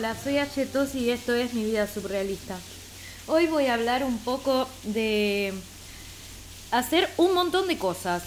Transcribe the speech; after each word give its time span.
Hola, 0.00 0.16
soy 0.16 0.38
Achetos 0.38 0.94
y 0.94 1.10
esto 1.10 1.34
es 1.34 1.52
Mi 1.52 1.62
Vida 1.62 1.86
Surrealista. 1.86 2.56
Hoy 3.26 3.48
voy 3.48 3.66
a 3.66 3.74
hablar 3.74 4.02
un 4.02 4.16
poco 4.16 4.66
de 4.82 5.52
hacer 6.70 7.06
un 7.18 7.34
montón 7.34 7.68
de 7.68 7.76
cosas. 7.76 8.22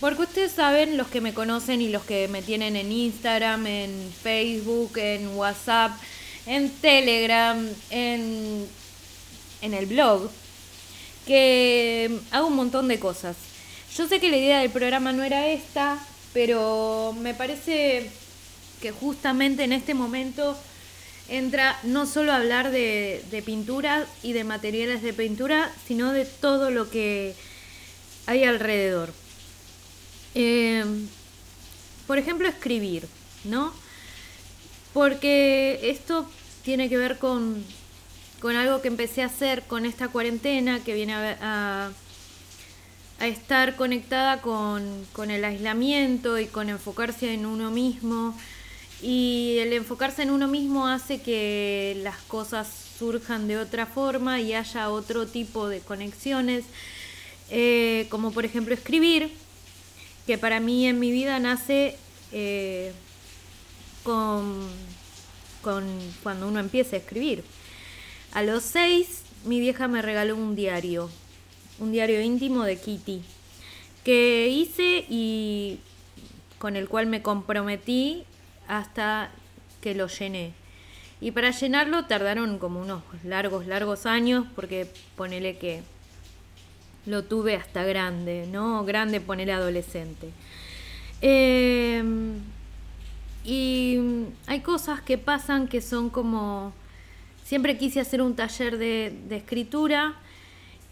Porque 0.00 0.22
ustedes 0.22 0.52
saben, 0.52 0.96
los 0.96 1.08
que 1.08 1.20
me 1.20 1.34
conocen 1.34 1.82
y 1.82 1.90
los 1.90 2.04
que 2.04 2.26
me 2.28 2.40
tienen 2.40 2.74
en 2.74 2.90
Instagram, 2.90 3.66
en 3.66 4.14
Facebook, 4.22 4.96
en 4.96 5.36
WhatsApp, 5.36 5.92
en 6.46 6.70
Telegram, 6.70 7.68
en, 7.90 8.66
en 9.60 9.74
el 9.74 9.84
blog, 9.84 10.30
que 11.26 12.18
hago 12.30 12.46
un 12.46 12.56
montón 12.56 12.88
de 12.88 12.98
cosas. 12.98 13.36
Yo 13.94 14.08
sé 14.08 14.20
que 14.20 14.30
la 14.30 14.38
idea 14.38 14.60
del 14.60 14.70
programa 14.70 15.12
no 15.12 15.22
era 15.22 15.48
esta, 15.48 15.98
pero 16.32 17.14
me 17.20 17.34
parece 17.34 18.10
que 18.80 18.90
justamente 18.90 19.64
en 19.64 19.74
este 19.74 19.92
momento 19.92 20.56
entra 21.28 21.78
no 21.84 22.06
solo 22.06 22.32
a 22.32 22.36
hablar 22.36 22.70
de, 22.70 23.42
pintura 23.44 24.06
y 24.22 24.32
de 24.32 24.44
materiales 24.44 25.02
de 25.02 25.12
pintura, 25.12 25.72
sino 25.86 26.12
de 26.12 26.24
todo 26.24 26.70
lo 26.70 26.90
que 26.90 27.34
hay 28.26 28.44
alrededor. 28.44 29.12
Em, 30.34 31.06
por 32.06 32.18
ejemplo, 32.18 32.48
escribir, 32.48 33.08
¿no? 33.44 33.72
Porque 34.92 35.80
esto 35.82 36.28
tiene 36.64 36.88
que 36.88 36.96
ver 36.96 37.18
con, 37.18 37.64
con 38.40 38.56
algo 38.56 38.82
que 38.82 38.88
empecé 38.88 39.22
a 39.22 39.26
hacer 39.26 39.62
con 39.62 39.86
esta 39.86 40.08
cuarentena, 40.08 40.80
que 40.80 40.94
viene 40.94 41.14
a, 41.14 41.90
a, 43.20 43.26
estar 43.26 43.76
conectada 43.76 44.42
con, 44.42 45.06
con 45.12 45.30
el 45.30 45.44
aislamiento 45.44 46.38
y 46.38 46.46
con 46.46 46.68
enfocarse 46.68 47.32
en 47.32 47.46
uno 47.46 47.70
mismo 47.70 48.36
y 49.04 49.58
el 49.58 49.74
enfocarse 49.74 50.22
en 50.22 50.30
uno 50.30 50.48
mismo 50.48 50.88
hace 50.88 51.20
que 51.20 51.94
las 52.02 52.16
cosas 52.22 52.66
surjan 52.98 53.46
de 53.48 53.58
otra 53.58 53.84
forma 53.84 54.40
y 54.40 54.54
haya 54.54 54.88
otro 54.88 55.26
tipo 55.26 55.68
de 55.68 55.80
conexiones, 55.80 56.64
eh, 57.50 58.06
como 58.08 58.32
por 58.32 58.46
ejemplo 58.46 58.72
escribir, 58.72 59.30
que 60.26 60.38
para 60.38 60.58
mí 60.58 60.86
en 60.86 61.00
mi 61.00 61.10
vida 61.10 61.38
nace 61.38 61.98
eh, 62.32 62.92
con, 64.04 64.70
con 65.60 65.84
cuando 66.22 66.48
uno 66.48 66.58
empieza 66.58 66.96
a 66.96 67.00
escribir. 67.00 67.44
A 68.32 68.42
los 68.42 68.62
seis 68.62 69.20
mi 69.44 69.60
vieja 69.60 69.86
me 69.86 70.00
regaló 70.00 70.34
un 70.34 70.56
diario, 70.56 71.10
un 71.78 71.92
diario 71.92 72.22
íntimo 72.22 72.64
de 72.64 72.78
Kitty, 72.78 73.20
que 74.02 74.48
hice 74.48 75.04
y 75.10 75.78
con 76.58 76.76
el 76.76 76.88
cual 76.88 77.06
me 77.06 77.20
comprometí 77.20 78.24
hasta 78.68 79.30
que 79.80 79.94
lo 79.94 80.08
llené. 80.08 80.52
Y 81.20 81.30
para 81.30 81.50
llenarlo 81.50 82.04
tardaron 82.04 82.58
como 82.58 82.80
unos 82.80 83.02
largos, 83.24 83.66
largos 83.66 84.06
años, 84.06 84.46
porque 84.54 84.86
ponele 85.16 85.56
que 85.56 85.82
lo 87.06 87.24
tuve 87.24 87.54
hasta 87.54 87.84
grande, 87.84 88.48
¿no? 88.50 88.84
Grande, 88.84 89.20
ponele 89.20 89.52
adolescente. 89.52 90.30
Em, 91.20 92.34
y 93.44 93.98
hay 94.46 94.60
cosas 94.60 95.00
que 95.00 95.18
pasan 95.18 95.68
que 95.68 95.80
son 95.80 96.10
como... 96.10 96.72
Siempre 97.44 97.76
quise 97.76 98.00
hacer 98.00 98.22
un 98.22 98.34
taller 98.36 98.78
de, 98.78 99.14
de 99.28 99.36
escritura 99.36 100.14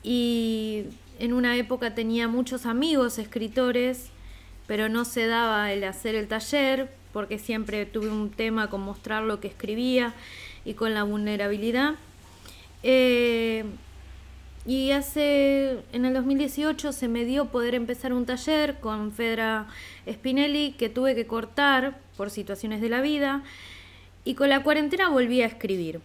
y 0.03 0.84
en 1.19 1.32
una 1.32 1.56
época 1.56 1.94
tenía 1.94 2.28
muchos 2.28 2.66
amigos 2.66 3.19
escritores, 3.19 4.11
pero 4.66 4.91
no 4.91 5.05
se 5.06 5.27
daba 5.27 5.72
el 5.72 5.84
hacer 5.84 6.15
el 6.15 6.28
taller 6.28 7.02
porque 7.12 7.39
siempre 7.39 7.87
tuve 7.87 8.09
un 8.09 8.31
tema 8.31 8.71
con 8.71 8.83
mostrar 8.83 9.23
lo 9.25 9.41
que 9.41 9.49
escribía 9.49 10.15
y 10.65 10.75
con 10.75 10.95
la 10.95 11.03
vulnerabilidad. 11.03 11.95
Eh, 12.83 13.65
y 14.65 14.93
hace, 14.93 15.81
en 15.93 16.05
el 16.05 16.15
2018 16.15 16.93
se 16.93 17.09
me 17.09 17.25
dio 17.25 17.47
poder 17.47 17.75
empezar 17.75 18.12
un 18.12 18.27
taller 18.27 18.78
con 18.78 19.11
Fedra 19.11 19.67
Spinelli 20.09 20.73
que 20.73 20.89
tuve 20.89 21.17
que 21.17 21.27
cortar 21.27 21.99
por 22.17 22.31
situaciones 22.31 22.81
de 22.81 22.89
la 22.89 23.00
vida. 23.00 23.43
Y 24.25 24.34
con 24.34 24.49
la 24.49 24.62
cuarentena 24.62 25.09
volví 25.09 25.43
a 25.43 25.47
escribir 25.47 26.00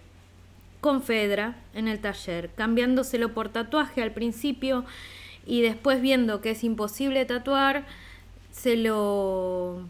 con 0.82 1.04
Fedra 1.04 1.56
en 1.74 1.88
el 1.88 2.00
taller, 2.00 2.50
cambiándoselo 2.56 3.34
por 3.34 3.50
tatuaje 3.50 4.02
al 4.02 4.12
principio 4.12 4.86
y 5.46 5.62
después 5.62 6.02
viendo 6.02 6.42
que 6.42 6.52
es 6.52 6.64
imposible 6.64 7.26
tatuar, 7.26 7.86
se 8.52 8.76
lo 8.76 9.82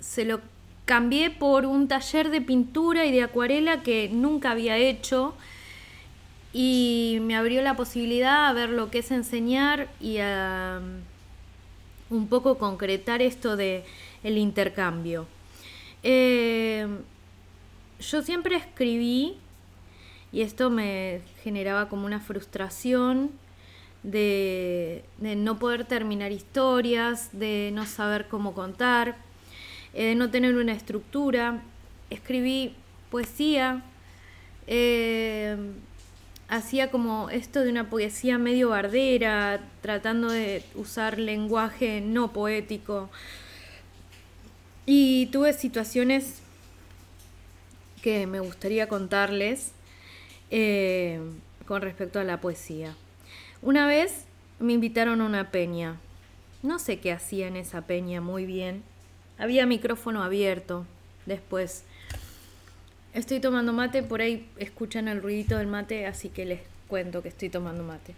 se 0.00 0.24
lo 0.24 0.40
cambié 0.86 1.30
por 1.30 1.66
un 1.66 1.88
taller 1.88 2.30
de 2.30 2.40
pintura 2.40 3.04
y 3.04 3.12
de 3.12 3.22
acuarela 3.22 3.82
que 3.82 4.08
nunca 4.08 4.52
había 4.52 4.78
hecho 4.78 5.34
y 6.52 7.18
me 7.22 7.36
abrió 7.36 7.60
la 7.60 7.76
posibilidad 7.76 8.46
a 8.46 8.52
ver 8.52 8.70
lo 8.70 8.90
que 8.90 9.00
es 9.00 9.10
enseñar 9.10 9.88
y 10.00 10.18
a 10.18 10.80
um, 12.10 12.16
un 12.16 12.28
poco 12.28 12.56
concretar 12.56 13.20
esto 13.20 13.56
de 13.56 13.84
el 14.22 14.38
intercambio. 14.38 15.26
Eh, 16.04 16.86
yo 18.00 18.22
siempre 18.22 18.56
escribí 18.56 19.36
y 20.32 20.42
esto 20.42 20.70
me 20.70 21.20
generaba 21.42 21.88
como 21.88 22.06
una 22.06 22.20
frustración 22.20 23.32
de 24.04 25.02
no 25.18 25.58
poder 25.58 25.84
terminar 25.84 26.30
historias, 26.30 27.36
de 27.36 27.70
no 27.74 27.86
saber 27.86 28.28
cómo 28.28 28.54
contar 28.54 29.25
de 30.04 30.14
no 30.14 30.30
tener 30.30 30.54
una 30.56 30.72
estructura. 30.72 31.62
Escribí 32.10 32.74
poesía, 33.10 33.82
eh, 34.66 35.56
hacía 36.48 36.90
como 36.90 37.30
esto 37.30 37.62
de 37.62 37.70
una 37.70 37.88
poesía 37.88 38.38
medio 38.38 38.70
bardera, 38.70 39.60
tratando 39.80 40.30
de 40.30 40.62
usar 40.74 41.18
lenguaje 41.18 42.00
no 42.00 42.32
poético. 42.32 43.08
Y 44.84 45.26
tuve 45.26 45.52
situaciones 45.52 46.40
que 48.02 48.26
me 48.26 48.38
gustaría 48.38 48.88
contarles 48.88 49.72
eh, 50.50 51.20
con 51.66 51.82
respecto 51.82 52.20
a 52.20 52.24
la 52.24 52.40
poesía. 52.40 52.94
Una 53.62 53.86
vez 53.86 54.26
me 54.60 54.74
invitaron 54.74 55.20
a 55.22 55.24
una 55.24 55.50
peña. 55.50 55.96
No 56.62 56.78
sé 56.78 57.00
qué 57.00 57.12
hacía 57.12 57.48
en 57.48 57.56
esa 57.56 57.82
peña 57.82 58.20
muy 58.20 58.44
bien 58.46 58.82
había 59.38 59.66
micrófono 59.66 60.22
abierto. 60.22 60.86
Después 61.26 61.84
estoy 63.14 63.40
tomando 63.40 63.72
mate, 63.72 64.02
por 64.02 64.20
ahí 64.20 64.48
escuchan 64.58 65.08
el 65.08 65.22
ruidito 65.22 65.58
del 65.58 65.66
mate, 65.66 66.06
así 66.06 66.28
que 66.28 66.44
les 66.44 66.60
cuento 66.88 67.22
que 67.22 67.28
estoy 67.28 67.50
tomando 67.50 67.82
mate. 67.82 68.14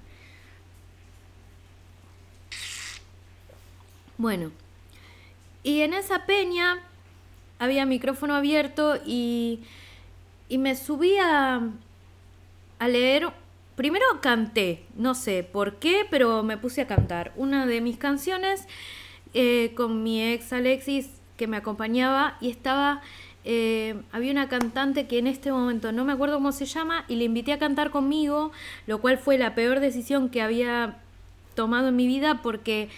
Bueno, 4.19 4.51
y 5.63 5.83
en 5.83 5.95
esa 5.95 6.27
peña 6.27 6.81
había 7.59 7.87
micrófono 7.87 8.35
abierto 8.35 9.01
y, 9.07 9.61
y 10.49 10.59
me 10.59 10.75
subí 10.75 11.17
a, 11.19 11.63
a 12.79 12.89
leer. 12.89 13.31
Primero 13.77 14.05
canté, 14.21 14.85
no 14.97 15.15
sé 15.15 15.45
por 15.45 15.77
qué, 15.77 16.05
pero 16.11 16.43
me 16.43 16.57
puse 16.57 16.81
a 16.81 16.89
cantar 16.89 17.33
una 17.37 17.65
de 17.65 17.81
mis 17.81 17.97
canciones 17.97 18.67
eh, 19.35 19.73
con 19.77 20.03
mi 20.03 20.23
ex 20.23 20.53
Alexis 20.53 21.11
que 21.37 21.47
me 21.47 21.57
acompañaba 21.57 22.37
y 22.41 22.51
estaba, 22.51 23.01
eh, 23.45 23.95
había 24.13 24.33
una 24.33 24.49
cantante 24.49 25.07
que 25.07 25.19
en 25.19 25.27
este 25.27 25.53
momento 25.53 25.93
no 25.93 26.05
me 26.05 26.13
acuerdo 26.13 26.35
cómo 26.35 26.53
se 26.53 26.67
llama 26.67 27.05
y 27.09 27.17
le 27.17 27.25
invité 27.25 27.53
a 27.53 27.59
cantar 27.59 27.91
conmigo, 27.91 28.53
lo 28.87 29.01
cual 29.01 29.19
fue 29.19 29.39
la 29.39 29.55
peor 29.55 29.81
decisión 29.81 30.29
que 30.29 30.43
había 30.43 30.99
tomado 31.55 31.89
en 31.89 31.97
mi 31.97 32.07
vida 32.07 32.41
porque 32.43 32.89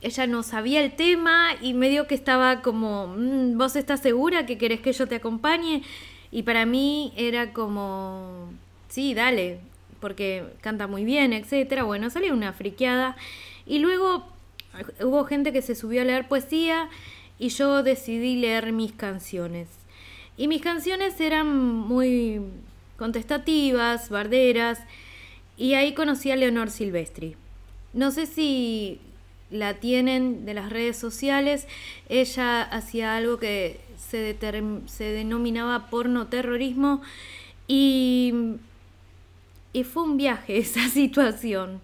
ella 0.00 0.26
no 0.26 0.42
sabía 0.42 0.82
el 0.82 0.92
tema 0.92 1.48
y 1.60 1.72
medio 1.72 2.06
que 2.06 2.14
estaba 2.14 2.60
como, 2.62 3.08
mm, 3.08 3.56
¿vos 3.56 3.76
estás 3.76 4.00
segura 4.00 4.46
que 4.46 4.58
querés 4.58 4.80
que 4.80 4.92
yo 4.92 5.06
te 5.06 5.16
acompañe? 5.16 5.82
Y 6.30 6.42
para 6.42 6.66
mí 6.66 7.12
era 7.16 7.52
como, 7.52 8.50
sí, 8.88 9.14
dale, 9.14 9.60
porque 10.00 10.44
canta 10.60 10.86
muy 10.86 11.04
bien, 11.04 11.32
etcétera. 11.32 11.84
Bueno, 11.84 12.10
salió 12.10 12.34
una 12.34 12.52
friqueada. 12.52 13.16
Y 13.66 13.78
luego 13.78 14.26
hubo 15.00 15.24
gente 15.24 15.52
que 15.52 15.62
se 15.62 15.74
subió 15.74 16.02
a 16.02 16.04
leer 16.04 16.28
poesía 16.28 16.88
y 17.38 17.48
yo 17.48 17.82
decidí 17.82 18.36
leer 18.36 18.72
mis 18.72 18.92
canciones. 18.92 19.68
Y 20.36 20.48
mis 20.48 20.62
canciones 20.62 21.20
eran 21.20 21.54
muy 21.56 22.40
contestativas, 22.96 24.10
barderas, 24.10 24.80
y 25.56 25.74
ahí 25.74 25.94
conocí 25.94 26.30
a 26.30 26.36
Leonor 26.36 26.70
Silvestri. 26.70 27.36
No 27.92 28.10
sé 28.10 28.26
si 28.26 29.00
la 29.50 29.74
tienen 29.74 30.44
de 30.44 30.54
las 30.54 30.70
redes 30.70 30.96
sociales, 30.96 31.68
ella 32.08 32.62
hacía 32.62 33.16
algo 33.16 33.38
que 33.38 33.80
se, 33.96 34.36
se 34.86 35.04
denominaba 35.04 35.90
porno 35.90 36.26
terrorismo 36.26 37.02
y, 37.68 38.34
y 39.72 39.84
fue 39.84 40.02
un 40.02 40.16
viaje 40.16 40.58
esa 40.58 40.88
situación 40.88 41.80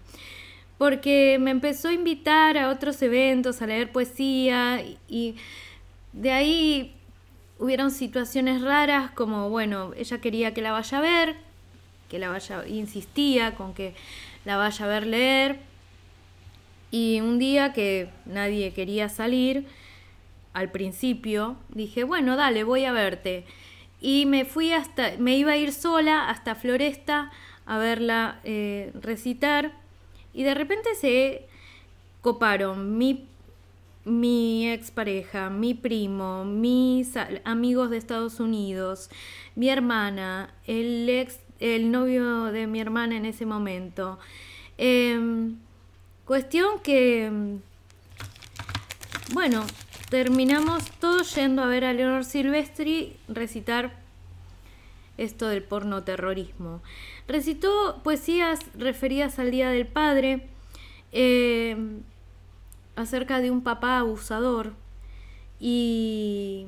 porque 0.81 1.37
me 1.39 1.51
empezó 1.51 1.89
a 1.89 1.93
invitar 1.93 2.57
a 2.57 2.71
otros 2.71 2.99
eventos, 3.03 3.61
a 3.61 3.67
leer 3.67 3.91
poesía 3.91 4.83
y, 5.07 5.35
de 6.11 6.31
ahí 6.31 6.95
hubieron 7.59 7.91
situaciones 7.91 8.63
raras 8.63 9.11
como, 9.11 9.51
bueno, 9.51 9.91
ella 9.95 10.17
quería 10.17 10.55
que 10.55 10.63
la 10.63 10.71
vaya 10.71 10.97
a 10.97 11.01
ver, 11.01 11.35
que 12.09 12.17
la 12.17 12.29
vaya, 12.29 12.67
insistía 12.67 13.53
con 13.53 13.75
que 13.75 13.93
la 14.43 14.57
vaya 14.57 14.85
a 14.85 14.87
ver 14.87 15.05
leer. 15.05 15.59
Y 16.89 17.21
un 17.21 17.37
día 17.37 17.73
que 17.73 18.09
nadie 18.25 18.73
quería 18.73 19.07
salir, 19.07 19.67
al 20.51 20.71
principio, 20.71 21.57
dije, 21.69 22.05
bueno, 22.05 22.37
dale, 22.37 22.63
voy 22.63 22.85
a 22.85 22.91
verte. 22.91 23.45
Y 23.99 24.25
me 24.25 24.45
fui 24.45 24.73
hasta, 24.73 25.11
me 25.19 25.37
iba 25.37 25.51
a 25.51 25.57
ir 25.57 25.73
sola 25.73 26.27
hasta 26.27 26.55
Floresta 26.55 27.31
a 27.67 27.77
verla 27.77 28.39
eh, 28.43 28.91
recitar. 28.99 29.79
Y 30.33 30.43
de 30.43 30.53
repente 30.53 30.95
se 30.95 31.47
coparon 32.21 32.97
mi 32.97 33.27
mi 34.03 34.69
expareja, 34.69 35.49
mi 35.49 35.73
primo, 35.73 36.43
mis 36.45 37.13
amigos 37.43 37.89
de 37.89 37.97
Estados 37.97 38.39
Unidos, 38.39 39.09
mi 39.55 39.69
hermana, 39.69 40.53
el 40.65 41.07
ex, 41.07 41.39
el 41.59 41.91
novio 41.91 42.45
de 42.45 42.67
mi 42.67 42.79
hermana 42.79 43.17
en 43.17 43.25
ese 43.25 43.45
momento. 43.45 44.17
Em, 44.77 45.57
cuestión 46.25 46.79
que, 46.81 47.31
bueno, 49.33 49.63
terminamos 50.09 50.89
todos 50.99 51.35
yendo 51.35 51.61
a 51.61 51.67
ver 51.67 51.85
a 51.85 51.93
Leonor 51.93 52.25
Silvestri 52.25 53.15
recitar 53.27 53.99
esto 55.17 55.47
del 55.47 55.61
porno 55.61 56.03
terrorismo. 56.03 56.81
Recitó 57.31 58.01
poesías 58.03 58.59
referidas 58.73 59.39
al 59.39 59.51
Día 59.51 59.69
del 59.69 59.87
Padre. 59.87 60.49
Em, 61.13 62.01
acerca 62.97 63.39
de 63.39 63.49
un 63.51 63.63
papá 63.63 63.99
abusador 63.99 64.73
y 65.57 66.67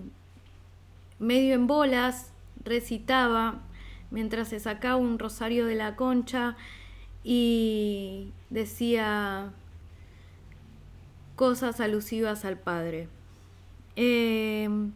medio 1.20 1.54
en 1.54 1.68
bolas 1.68 2.32
recitaba 2.64 3.60
mientras 4.10 4.48
se 4.48 4.62
sacaba 4.62 4.96
un 4.96 5.20
rosario 5.20 5.66
de 5.66 5.76
la 5.76 5.98
concha 5.98 6.56
y 7.26 8.32
decía 8.50 9.52
cosas 11.36 11.82
alusivas 11.82 12.46
al 12.46 12.58
padre. 12.58 13.10
Em, 13.98 14.94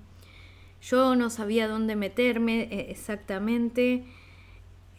yo 0.82 1.18
no 1.18 1.30
sabía 1.30 1.68
dónde 1.68 1.98
meterme 1.98 2.70
eh, 2.72 2.88
exactamente 2.90 4.06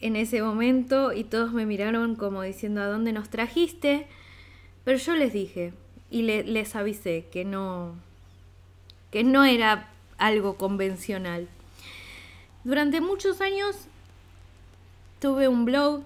en 0.01 0.17
ese 0.17 0.43
momento 0.43 1.13
y 1.13 1.25
todos 1.25 1.53
me 1.53 1.67
miraron 1.67 2.17
como 2.17 2.43
diciendo 2.43 2.81
a 2.83 2.87
dónde 2.87 3.13
nos 3.13 3.29
trajiste, 3.29 4.07
pero 4.85 4.99
yo 4.99 5.15
les 5.15 5.33
dije, 5.33 5.73
y 6.11 6.23
les 6.23 6.77
avisé 6.77 7.27
que 7.31 7.45
no, 7.45 7.95
que 9.11 9.25
no 9.25 9.45
era 9.45 9.91
algo 10.17 10.57
convencional. 10.57 11.49
Durante 12.65 13.01
muchos 13.01 13.41
años 13.41 13.77
tuve 15.21 15.49
un 15.49 15.65
blog 15.65 16.03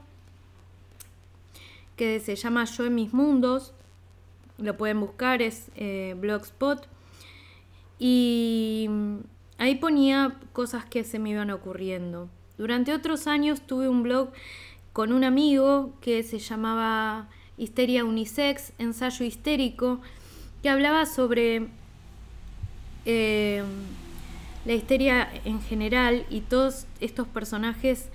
que 1.96 2.20
se 2.20 2.36
llama 2.36 2.64
Yo 2.64 2.86
en 2.86 2.94
mis 2.94 3.12
mundos, 3.12 3.72
lo 4.58 4.76
pueden 4.76 5.00
buscar, 5.00 5.42
es 5.42 5.70
eh, 5.76 6.14
Blogspot, 6.18 6.86
y 7.98 8.88
ahí 9.58 9.76
ponía 9.76 10.36
cosas 10.52 10.84
que 10.84 11.04
se 11.04 11.18
me 11.18 11.30
iban 11.30 11.50
ocurriendo. 11.50 12.28
Durante 12.58 12.92
otros 12.92 13.26
años 13.26 13.60
tuve 13.60 13.88
un 13.88 14.02
blog 14.02 14.30
con 14.92 15.12
un 15.12 15.24
amigo 15.24 15.94
que 16.00 16.22
se 16.22 16.38
llamaba 16.38 17.28
Histeria 17.56 18.04
Unisex, 18.04 18.72
ensayo 18.78 19.24
histérico, 19.24 20.00
que 20.62 20.68
hablaba 20.68 21.06
sobre 21.06 21.68
eh, 23.04 23.64
la 24.64 24.72
histeria 24.74 25.28
en 25.44 25.60
general 25.62 26.24
y 26.30 26.40
todos 26.42 26.86
estos 27.00 27.26
personajes 27.26 28.10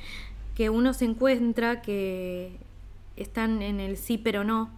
que 0.56 0.70
uno 0.70 0.94
se 0.94 1.06
encuentra 1.06 1.82
que 1.82 2.58
están 3.16 3.62
en 3.62 3.80
el 3.80 3.98
sí 3.98 4.18
pero 4.18 4.44
no, 4.44 4.70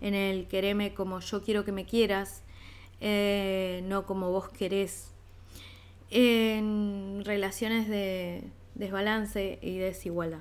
en 0.00 0.14
el 0.14 0.46
quereme 0.46 0.94
como 0.94 1.20
yo 1.20 1.42
quiero 1.42 1.64
que 1.64 1.72
me 1.72 1.84
quieras, 1.84 2.42
eh, 3.00 3.82
no 3.86 4.06
como 4.06 4.30
vos 4.30 4.48
querés, 4.48 5.10
en 6.10 7.22
relaciones 7.24 7.88
de 7.88 8.44
desbalance 8.74 9.58
y 9.62 9.78
desigualdad. 9.78 10.40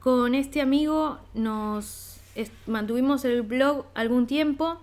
Con 0.00 0.34
este 0.34 0.60
amigo 0.60 1.18
nos 1.34 2.20
mantuvimos 2.66 3.24
el 3.24 3.42
blog 3.42 3.86
algún 3.94 4.26
tiempo 4.26 4.80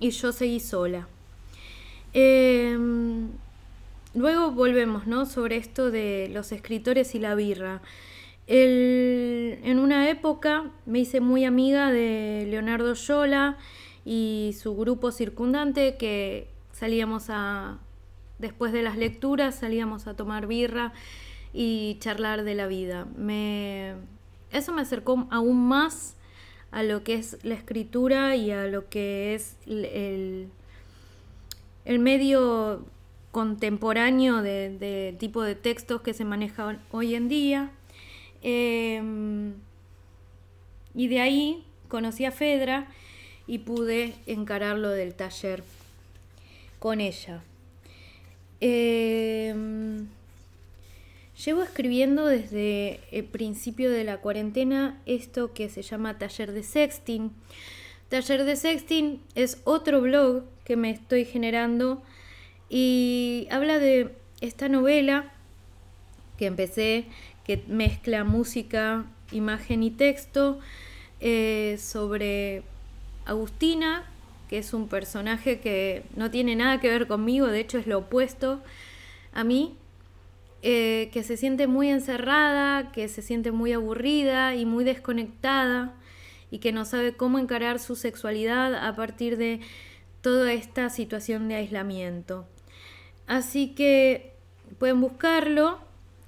y 0.00 0.10
yo 0.10 0.32
seguí 0.32 0.60
sola. 0.60 1.06
Em, 2.12 3.28
luego 4.14 4.50
volvemos, 4.50 5.06
¿no? 5.06 5.26
Sobre 5.26 5.56
esto 5.56 5.90
de 5.90 6.28
los 6.32 6.52
escritores 6.52 7.14
y 7.14 7.18
la 7.18 7.34
birra. 7.34 7.82
en 8.50 9.78
una 9.78 10.08
época 10.08 10.70
me 10.86 11.00
hice 11.00 11.20
muy 11.20 11.44
amiga 11.44 11.92
de 11.92 12.46
Leonardo 12.48 12.94
Yola 12.94 13.58
y 14.06 14.56
su 14.58 14.74
grupo 14.74 15.12
circundante 15.12 15.96
que 15.98 16.48
salíamos 16.72 17.26
a, 17.28 17.78
después 18.38 18.72
de 18.72 18.82
las 18.82 18.96
lecturas, 18.96 19.56
salíamos 19.56 20.06
a 20.06 20.14
tomar 20.14 20.46
birra 20.46 20.92
y 21.52 21.96
charlar 22.00 22.44
de 22.44 22.54
la 22.54 22.66
vida. 22.66 23.06
Me, 23.16 23.94
eso 24.52 24.72
me 24.72 24.82
acercó 24.82 25.26
aún 25.30 25.68
más 25.68 26.16
a 26.70 26.82
lo 26.82 27.02
que 27.02 27.14
es 27.14 27.38
la 27.42 27.54
escritura 27.54 28.36
y 28.36 28.50
a 28.50 28.66
lo 28.66 28.88
que 28.88 29.34
es 29.34 29.56
el, 29.66 30.50
el 31.84 31.98
medio 31.98 32.84
contemporáneo 33.30 34.42
de, 34.42 35.16
tipo 35.18 35.42
de 35.42 35.54
textos 35.54 36.00
que 36.00 36.14
se 36.14 36.24
manejan 36.24 36.80
hoy 36.90 37.14
en 37.14 37.28
día. 37.28 37.70
Em, 38.42 39.54
y 40.94 41.08
de 41.08 41.20
ahí 41.20 41.64
conocí 41.88 42.24
a 42.24 42.30
Fedra 42.30 42.88
y 43.46 43.58
pude 43.58 44.14
encarar 44.26 44.76
lo 44.76 44.90
del 44.90 45.14
taller 45.14 45.62
con 46.78 47.00
ella. 47.00 47.42
Em, 48.60 50.08
Llevo 51.44 51.62
escribiendo 51.62 52.26
desde 52.26 52.98
el 53.12 53.24
principio 53.24 53.92
de 53.92 54.02
la 54.02 54.18
cuarentena 54.18 55.00
esto 55.06 55.54
que 55.54 55.68
se 55.68 55.82
llama 55.82 56.18
Taller 56.18 56.50
de 56.50 56.64
Sexting. 56.64 57.30
Taller 58.08 58.42
de 58.42 58.56
Sexting 58.56 59.22
es 59.36 59.58
otro 59.62 60.00
blog 60.00 60.42
que 60.64 60.74
me 60.74 60.90
estoy 60.90 61.24
generando 61.24 62.02
y 62.68 63.46
habla 63.52 63.78
de 63.78 64.16
esta 64.40 64.68
novela 64.68 65.32
que 66.38 66.46
empecé, 66.46 67.04
que 67.44 67.62
mezcla 67.68 68.24
música, 68.24 69.04
imagen 69.30 69.84
y 69.84 69.92
texto, 69.92 70.58
eh, 71.20 71.78
sobre 71.80 72.64
Agustina, 73.26 74.10
que 74.48 74.58
es 74.58 74.72
un 74.72 74.88
personaje 74.88 75.60
que 75.60 76.02
no 76.16 76.30
tiene 76.30 76.56
nada 76.56 76.80
que 76.80 76.88
ver 76.88 77.06
conmigo, 77.06 77.46
de 77.46 77.60
hecho 77.60 77.78
es 77.78 77.86
lo 77.86 77.98
opuesto 77.98 78.62
a 79.32 79.44
mí, 79.44 79.76
eh, 80.62 81.10
que 81.12 81.22
se 81.22 81.36
siente 81.36 81.66
muy 81.66 81.88
encerrada, 81.88 82.90
que 82.90 83.06
se 83.08 83.22
siente 83.22 83.52
muy 83.52 83.72
aburrida 83.72 84.56
y 84.56 84.66
muy 84.66 84.82
desconectada 84.84 85.94
y 86.50 86.58
que 86.58 86.72
no 86.72 86.84
sabe 86.84 87.12
cómo 87.12 87.38
encarar 87.38 87.78
su 87.78 87.94
sexualidad 87.94 88.74
a 88.74 88.96
partir 88.96 89.36
de 89.36 89.60
toda 90.20 90.52
esta 90.52 90.90
situación 90.90 91.48
de 91.48 91.56
aislamiento. 91.56 92.46
Así 93.26 93.74
que 93.74 94.32
pueden 94.78 95.00
buscarlo, 95.00 95.78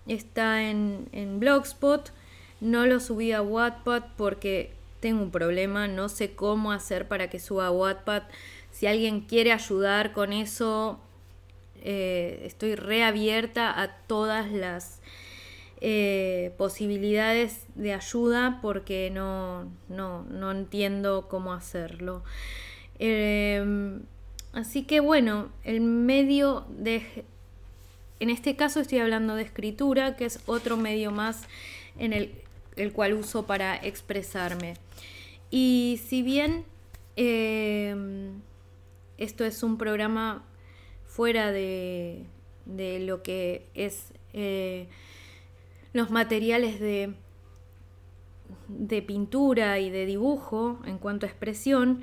está 0.06 0.62
en, 0.62 1.08
en 1.12 1.40
Blogspot, 1.40 2.12
no 2.60 2.86
lo 2.86 3.00
subí 3.00 3.32
a 3.32 3.42
Wattpad 3.42 4.04
porque 4.16 4.72
tengo 5.00 5.22
un 5.22 5.30
problema, 5.30 5.88
no 5.88 6.08
sé 6.08 6.34
cómo 6.34 6.72
hacer 6.72 7.08
para 7.08 7.30
que 7.30 7.40
suba 7.40 7.70
Wattpad. 7.70 8.24
Si 8.70 8.86
alguien 8.86 9.22
quiere 9.22 9.52
ayudar 9.52 10.12
con 10.12 10.32
eso, 10.32 11.00
eh, 11.82 12.42
estoy 12.44 12.74
reabierta 12.74 13.80
a 13.80 13.96
todas 14.06 14.52
las 14.52 15.00
eh, 15.80 16.52
posibilidades 16.58 17.64
de 17.74 17.94
ayuda 17.94 18.58
porque 18.60 19.10
no, 19.10 19.70
no, 19.88 20.50
entiendo 20.50 21.26
cómo 21.28 21.54
hacerlo. 21.54 22.22
Em, 22.98 24.02
así 24.52 24.84
que 24.84 25.00
bueno, 25.00 25.48
el 25.64 25.80
medio 25.80 26.66
de... 26.68 27.24
En 28.20 28.28
este 28.28 28.54
caso 28.54 28.80
estoy 28.80 28.98
hablando 28.98 29.34
de 29.34 29.42
escritura, 29.42 30.16
que 30.16 30.26
es 30.26 30.40
otro 30.44 30.76
medio 30.76 31.10
más 31.10 31.44
en 31.98 32.12
el, 32.12 32.34
el 32.76 32.92
cual 32.92 33.14
uso 33.14 33.46
para 33.46 33.76
expresarme. 33.76 34.74
Y 35.50 36.00
si 36.06 36.22
bien 36.22 36.64
em, 37.16 38.40
esto 39.18 39.44
es 39.44 39.62
un 39.62 39.78
programa 39.78 40.44
fuera 41.06 41.50
de, 41.52 42.26
lo 42.66 43.22
que 43.22 43.66
es 43.74 44.12
eh, 44.32 44.88
los 45.92 46.10
materiales 46.10 46.78
de, 46.78 47.14
de 48.68 49.02
pintura 49.02 49.80
y 49.80 49.90
de 49.90 50.06
dibujo 50.06 50.78
en 50.84 50.98
cuanto 50.98 51.26
a 51.26 51.28
expresión, 51.28 52.02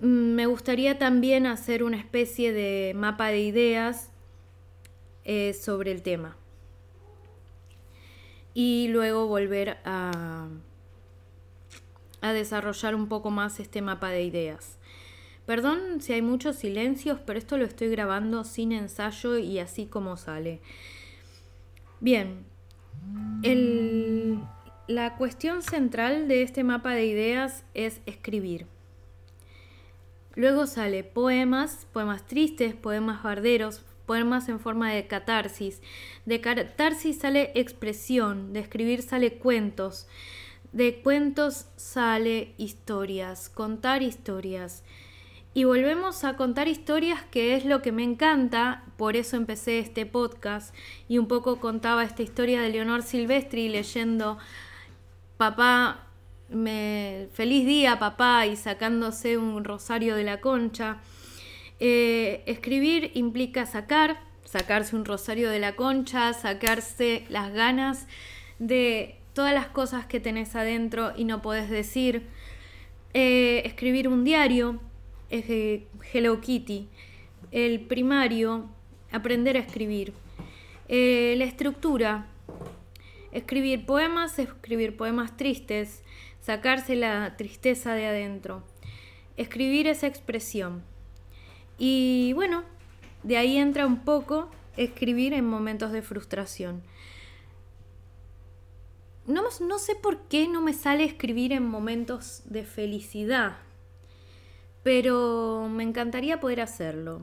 mm, 0.00 0.06
me 0.06 0.44
me 0.44 0.46
gustaría 0.46 0.98
también 0.98 1.46
hacer 1.46 1.82
una 1.82 1.96
especie 1.96 2.52
de 2.52 2.92
mapa 2.94 3.28
de 3.28 3.40
ideas 3.40 4.10
eh, 5.24 5.54
sobre 5.54 5.90
el 5.90 6.02
tema. 6.02 6.36
Y 8.52 8.88
luego 8.88 9.26
volver 9.26 9.78
a, 9.84 10.48
a 12.24 12.32
desarrollar 12.32 12.94
un 12.94 13.06
poco 13.06 13.30
más 13.30 13.60
este 13.60 13.82
mapa 13.82 14.08
de 14.08 14.24
ideas. 14.24 14.78
Perdón 15.44 16.00
si 16.00 16.14
hay 16.14 16.22
muchos 16.22 16.56
silencios, 16.56 17.20
pero 17.20 17.38
esto 17.38 17.58
lo 17.58 17.66
estoy 17.66 17.88
grabando 17.88 18.44
sin 18.44 18.72
ensayo 18.72 19.36
y 19.36 19.58
así 19.58 19.84
como 19.84 20.16
sale. 20.16 20.62
Bien, 22.00 22.46
la 24.86 25.16
cuestión 25.16 25.60
central 25.60 26.26
de 26.26 26.42
este 26.42 26.64
mapa 26.64 26.94
de 26.94 27.04
ideas 27.04 27.64
es 27.74 28.00
escribir. 28.06 28.66
Luego 30.34 30.66
sale 30.66 31.04
poemas, 31.04 31.86
poemas 31.92 32.26
tristes, 32.26 32.74
poemas 32.74 33.22
barderos, 33.22 33.84
poemas 34.06 34.48
en 34.48 34.60
forma 34.60 34.90
de 34.92 35.06
catarsis. 35.06 35.82
De 36.24 36.40
catarsis 36.40 37.18
sale 37.18 37.52
expresión, 37.54 38.54
de 38.54 38.60
escribir 38.60 39.02
sale 39.02 39.34
cuentos, 39.34 40.08
de 40.74 41.00
cuentos 41.02 41.66
sale 41.76 42.52
historias, 42.58 43.48
contar 43.48 44.02
historias. 44.02 44.82
Y 45.54 45.62
volvemos 45.62 46.24
a 46.24 46.36
contar 46.36 46.66
historias, 46.66 47.22
que 47.30 47.54
es 47.54 47.64
lo 47.64 47.80
que 47.80 47.92
me 47.92 48.02
encanta, 48.02 48.82
por 48.96 49.14
eso 49.14 49.36
empecé 49.36 49.78
este 49.78 50.04
podcast 50.04 50.74
y 51.08 51.18
un 51.18 51.28
poco 51.28 51.60
contaba 51.60 52.02
esta 52.02 52.24
historia 52.24 52.60
de 52.60 52.70
Leonor 52.70 53.02
Silvestri 53.02 53.68
leyendo 53.68 54.36
Papá 55.36 56.08
me, 56.48 57.28
feliz 57.32 57.66
día 57.66 57.98
papá 57.98 58.46
y 58.46 58.56
sacándose 58.56 59.38
un 59.38 59.62
rosario 59.62 60.16
de 60.16 60.24
la 60.24 60.40
concha. 60.40 60.98
Eh, 61.78 62.42
escribir 62.46 63.12
implica 63.14 63.66
sacar, 63.66 64.20
sacarse 64.44 64.96
un 64.96 65.04
rosario 65.04 65.50
de 65.50 65.60
la 65.60 65.76
concha, 65.76 66.32
sacarse 66.32 67.26
las 67.28 67.52
ganas 67.52 68.06
de 68.58 69.20
todas 69.34 69.52
las 69.52 69.66
cosas 69.66 70.06
que 70.06 70.20
tenés 70.20 70.56
adentro 70.56 71.12
y 71.16 71.24
no 71.24 71.42
podés 71.42 71.68
decir. 71.68 72.26
Eh, 73.12 73.62
escribir 73.64 74.08
un 74.08 74.24
diario, 74.24 74.80
es 75.30 75.44
Hello 76.12 76.40
Kitty. 76.40 76.88
El 77.50 77.80
primario, 77.80 78.68
aprender 79.12 79.56
a 79.56 79.60
escribir. 79.60 80.12
Eh, 80.88 81.34
la 81.38 81.44
estructura, 81.44 82.26
escribir 83.32 83.86
poemas, 83.86 84.38
escribir 84.38 84.96
poemas 84.96 85.36
tristes, 85.36 86.02
sacarse 86.40 86.94
la 86.94 87.36
tristeza 87.36 87.94
de 87.94 88.06
adentro, 88.06 88.62
escribir 89.36 89.86
esa 89.86 90.06
expresión. 90.06 90.82
Y 91.78 92.32
bueno, 92.34 92.64
de 93.22 93.36
ahí 93.36 93.56
entra 93.56 93.86
un 93.86 94.04
poco 94.04 94.50
escribir 94.76 95.32
en 95.32 95.46
momentos 95.46 95.92
de 95.92 96.02
frustración. 96.02 96.82
No, 99.26 99.42
no, 99.60 99.78
sé 99.78 99.94
por 99.94 100.20
qué 100.28 100.48
no 100.48 100.60
me 100.60 100.74
sale 100.74 101.04
escribir 101.04 101.52
en 101.52 101.66
momentos 101.66 102.42
de 102.44 102.64
felicidad, 102.64 103.56
pero 104.82 105.68
me 105.70 105.82
encantaría 105.82 106.40
poder 106.40 106.60
hacerlo. 106.60 107.22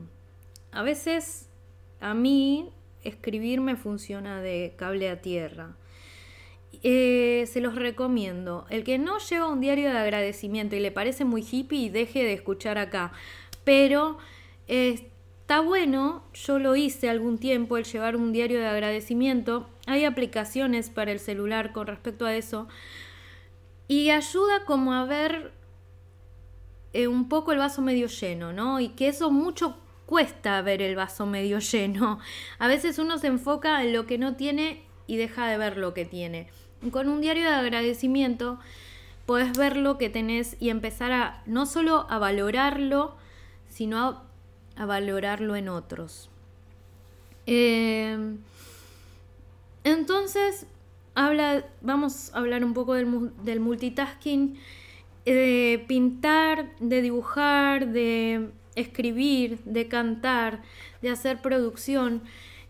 A 0.72 0.82
veces 0.82 1.48
a 2.00 2.14
mí 2.14 2.72
escribir 3.04 3.60
me 3.60 3.76
funciona 3.76 4.42
de 4.42 4.74
cable 4.76 5.08
a 5.10 5.20
tierra. 5.20 5.76
Eh, 6.82 7.44
se 7.46 7.60
los 7.60 7.76
recomiendo. 7.76 8.66
El 8.68 8.82
que 8.82 8.98
no 8.98 9.18
lleva 9.18 9.46
un 9.46 9.60
diario 9.60 9.90
de 9.90 9.98
agradecimiento 9.98 10.74
y 10.74 10.80
le 10.80 10.90
parece 10.90 11.24
muy 11.24 11.46
hippie, 11.48 11.90
deje 11.90 12.24
de 12.24 12.32
escuchar 12.32 12.78
acá. 12.78 13.12
Pero 13.62 14.18
está 14.66 15.60
bueno, 15.60 16.24
yo 16.34 16.58
lo 16.58 16.74
hice 16.74 17.08
algún 17.08 17.38
tiempo, 17.38 17.76
el 17.76 17.84
llevar 17.84 18.16
un 18.16 18.32
diario 18.32 18.58
de 18.58 18.66
agradecimiento. 18.66 19.68
Hay 19.86 20.04
aplicaciones 20.04 20.90
para 20.90 21.12
el 21.12 21.18
celular 21.18 21.72
con 21.72 21.86
respecto 21.86 22.26
a 22.26 22.34
eso. 22.34 22.68
Y 23.88 24.10
ayuda 24.10 24.64
como 24.64 24.94
a 24.94 25.04
ver 25.04 25.52
eh, 26.92 27.08
un 27.08 27.28
poco 27.28 27.52
el 27.52 27.58
vaso 27.58 27.82
medio 27.82 28.06
lleno, 28.06 28.52
¿no? 28.52 28.80
Y 28.80 28.90
que 28.90 29.08
eso 29.08 29.30
mucho 29.30 29.76
cuesta 30.06 30.60
ver 30.62 30.82
el 30.82 30.94
vaso 30.94 31.26
medio 31.26 31.58
lleno. 31.72 32.18
A 32.58 32.68
veces 32.68 32.98
uno 32.98 33.18
se 33.18 33.28
enfoca 33.28 33.82
en 33.82 33.92
lo 33.92 34.06
que 34.06 34.18
no 34.18 34.36
tiene 34.36 34.82
y 35.06 35.16
deja 35.16 35.46
de 35.46 35.58
ver 35.58 35.76
lo 35.76 35.94
que 35.94 36.04
tiene. 36.04 36.48
Con 36.90 37.08
un 37.08 37.20
diario 37.20 37.44
de 37.44 37.54
agradecimiento 37.54 38.58
podés 39.26 39.56
ver 39.56 39.76
lo 39.76 39.98
que 39.98 40.10
tenés 40.10 40.56
y 40.60 40.70
empezar 40.70 41.12
a 41.12 41.42
no 41.46 41.66
solo 41.66 42.06
a 42.10 42.18
valorarlo, 42.18 43.14
sino 43.68 44.24
a, 44.76 44.84
valorarlo 44.84 45.54
en 45.56 45.68
otros. 45.68 46.28
Eh, 47.46 48.36
entonces, 49.84 50.66
habla, 51.14 51.64
vamos 51.80 52.32
a 52.34 52.38
hablar 52.38 52.64
un 52.64 52.74
poco 52.74 52.94
del, 52.94 53.60
multitasking, 53.60 54.58
de 55.24 55.84
pintar, 55.86 56.76
de 56.80 57.02
dibujar, 57.02 57.88
de 57.88 58.50
escribir, 58.74 59.58
de 59.64 59.88
cantar, 59.88 60.62
de 61.00 61.10
hacer 61.10 61.40
producción. 61.40 62.22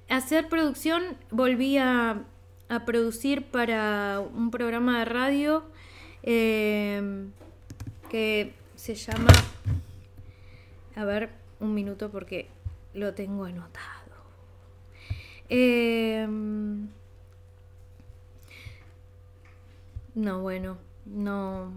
Hacer 0.09 0.49
producción 0.49 1.03
volví 1.31 1.79
a 1.79 2.25
a 2.73 2.87
producir 2.87 3.43
para 3.43 4.21
un 4.21 4.51
programa 4.51 5.01
de 5.01 5.05
radio 5.05 5.63
em, 6.23 7.31
que 8.09 8.55
se 8.77 8.95
llama... 8.95 9.31
A 10.97 11.05
ver, 11.05 11.31
un 11.61 11.75
minuto 11.75 12.11
porque 12.11 12.49
lo 12.95 13.13
tengo 13.13 13.45
anotado. 13.45 14.17
Em, 15.51 16.89
no, 20.15 20.41
bueno, 20.41 20.79
no. 21.05 21.73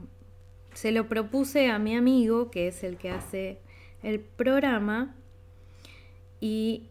Se 0.74 0.92
lo 0.92 1.08
propuse 1.08 1.70
a 1.70 1.80
mi 1.80 1.96
amigo, 1.96 2.52
que 2.52 2.68
es 2.68 2.84
el 2.84 2.98
que 2.98 3.10
hace 3.10 3.60
el 4.04 4.20
programa, 4.20 5.16
y 6.42 6.90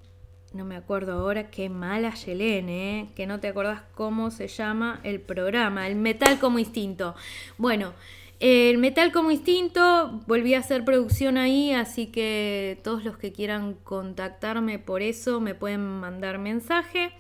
no 0.54 0.64
me 0.64 0.76
acuerdo 0.76 1.12
ahora, 1.14 1.50
qué 1.50 1.68
mala 1.68 2.14
Yelene, 2.14 3.00
¿eh? 3.00 3.08
que 3.14 3.26
no 3.26 3.40
te 3.40 3.48
acordás 3.48 3.82
cómo 3.94 4.30
se 4.30 4.48
llama 4.48 5.00
el 5.02 5.20
programa, 5.20 5.86
el 5.86 5.96
Metal 5.96 6.38
como 6.38 6.58
Instinto. 6.58 7.14
Bueno, 7.58 7.92
el 8.40 8.78
Metal 8.78 9.10
como 9.12 9.30
Instinto, 9.30 10.20
volví 10.26 10.54
a 10.54 10.60
hacer 10.60 10.84
producción 10.84 11.38
ahí, 11.38 11.72
así 11.72 12.06
que 12.06 12.78
todos 12.84 13.04
los 13.04 13.18
que 13.18 13.32
quieran 13.32 13.74
contactarme 13.74 14.78
por 14.78 15.02
eso 15.02 15.40
me 15.40 15.54
pueden 15.54 15.80
mandar 15.80 16.38
mensaje. 16.38 17.12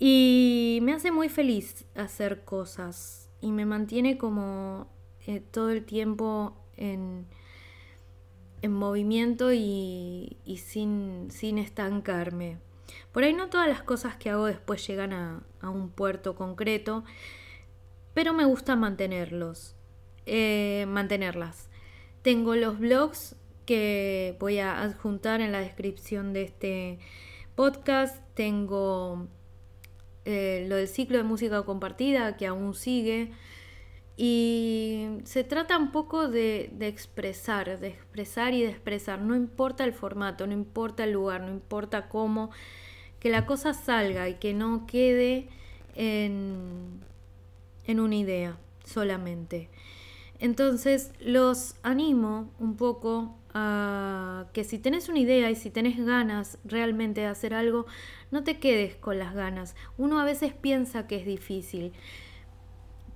Y 0.00 0.80
me 0.82 0.92
hace 0.92 1.12
muy 1.12 1.28
feliz 1.28 1.84
hacer 1.94 2.44
cosas 2.44 3.30
y 3.40 3.52
me 3.52 3.64
mantiene 3.64 4.18
como 4.18 4.88
eh, 5.26 5.40
todo 5.40 5.70
el 5.70 5.84
tiempo 5.84 6.56
en 6.76 7.26
en 8.62 8.72
movimiento 8.72 9.52
y, 9.52 10.36
sin, 10.58 11.30
sin, 11.30 11.58
estancarme. 11.58 12.58
Por 13.12 13.24
ahí 13.24 13.32
no 13.32 13.48
todas 13.48 13.68
las 13.68 13.82
cosas 13.82 14.16
que 14.16 14.30
hago 14.30 14.46
después 14.46 14.86
llegan 14.86 15.12
a, 15.12 15.42
un 15.62 15.90
puerto 15.90 16.34
concreto, 16.34 17.04
pero 18.14 18.32
me 18.32 18.44
gusta 18.44 18.76
mantenerlos, 18.76 19.76
eh, 20.26 20.84
mantenerlas. 20.88 21.68
Tengo 22.22 22.54
los 22.54 22.78
blogs 22.78 23.36
que 23.66 24.36
voy 24.40 24.58
a 24.58 24.82
adjuntar 24.82 25.40
en 25.40 25.52
la 25.52 25.60
descripción 25.60 26.32
de 26.32 26.42
este 26.42 26.98
podcast. 27.54 28.22
Tengo 28.34 29.28
eh, 30.24 30.66
lo 30.68 30.76
del 30.76 30.88
ciclo 30.88 31.16
de 31.16 31.24
música 31.24 31.62
compartida 31.62 32.36
que 32.36 32.46
aún 32.46 32.74
sigue. 32.74 33.32
Y 34.16 35.06
se 35.24 35.44
trata 35.44 35.78
un 35.78 35.92
poco 35.92 36.28
de, 36.28 36.70
expresar, 36.80 37.80
de 37.80 37.88
expresar 37.88 38.52
y 38.52 38.62
de 38.62 38.68
expresar. 38.68 39.20
No 39.20 39.34
importa 39.34 39.84
el 39.84 39.94
formato, 39.94 40.46
no 40.46 40.52
importa 40.52 41.04
el 41.04 41.12
lugar, 41.12 41.40
no 41.40 41.50
importa 41.50 42.08
cómo, 42.08 42.50
que 43.18 43.30
la 43.30 43.46
cosa 43.46 43.72
salga 43.72 44.28
y 44.28 44.34
que 44.34 44.52
no 44.52 44.86
quede 44.86 45.48
en, 45.94 47.00
en 47.86 48.00
una 48.00 48.16
idea 48.16 48.58
solamente. 48.84 49.70
Entonces 50.38 51.12
los 51.20 51.76
animo 51.82 52.50
un 52.58 52.76
poco 52.76 53.38
a 53.52 54.46
que 54.52 54.64
si 54.64 54.78
tenés 54.78 55.08
una 55.08 55.18
idea 55.18 55.50
y 55.50 55.56
si 55.56 55.70
tenés 55.70 55.98
ganas 56.04 56.58
realmente 56.64 57.22
de 57.22 57.26
hacer 57.26 57.52
algo, 57.54 57.86
no 58.30 58.44
te 58.44 58.58
quedes 58.58 58.96
con 58.96 59.18
las 59.18 59.34
ganas. 59.34 59.74
Uno 59.98 60.20
a 60.20 60.24
veces 60.24 60.52
piensa 60.52 61.06
que 61.06 61.16
es 61.16 61.26
difícil, 61.26 61.92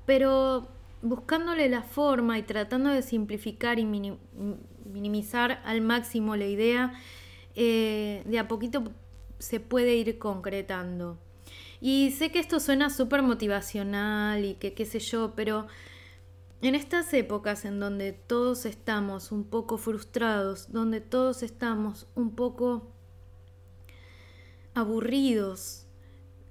pero 0.07 0.69
buscándole 1.03 1.69
la 1.69 1.83
forma 1.83 2.39
y 2.39 2.43
tratando 2.43 2.91
de 2.91 3.03
simplificar 3.03 3.79
y 3.79 3.85
minimizar 3.85 5.61
al 5.65 5.81
máximo 5.83 6.37
la 6.37 6.47
idea, 6.47 6.93
eh, 7.55 8.23
de 8.25 8.39
a 8.39 8.49
poquito 8.49 8.85
se 9.39 9.61
puede 9.61 9.95
ir 9.97 10.19
concretando. 10.19 11.19
Y 11.81 12.13
sé 12.13 12.33
que 12.33 12.39
esto 12.39 12.61
suena 12.61 12.89
súper 12.89 13.23
motivacional 13.23 14.45
y 14.45 14.55
que 14.55 14.73
qué 14.73 14.87
sé 14.87 15.01
yo, 15.01 15.35
pero 15.37 15.67
en 16.63 16.75
estas 16.75 17.13
épocas 17.13 17.67
en 17.67 17.79
donde 17.79 18.13
todos 18.13 18.65
estamos 18.65 19.33
un 19.33 19.45
poco 19.45 19.77
frustrados, 19.77 20.73
donde 20.73 21.03
todos 21.03 21.43
estamos 21.43 22.07
un 22.15 22.35
poco 22.35 22.94
aburridos 24.75 25.87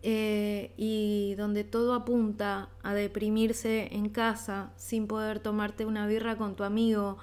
eh, 0.01 0.73
y 0.75 1.35
donde 1.35 1.63
todo 1.63 1.93
apunta 1.93 2.69
a 2.81 2.93
deprimirse 2.93 3.89
en 3.95 4.09
casa 4.09 4.73
sin 4.75 5.07
poder 5.07 5.39
tomarte 5.39 5.85
una 5.85 6.07
birra 6.07 6.37
con 6.37 6.55
tu 6.55 6.63
amigo, 6.63 7.17